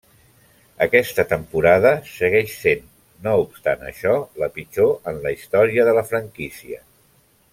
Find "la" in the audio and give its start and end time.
4.45-4.51, 5.27-5.37, 6.01-6.07